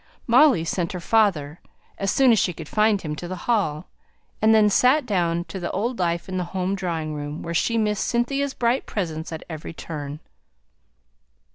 [0.25, 1.59] Molly sent her father,
[1.99, 3.87] as soon as she could find him, to the Hall;
[4.41, 7.77] and then sate down to the old life in the home drawing room, where she
[7.77, 10.19] missed Cynthia's bright presence at every turn.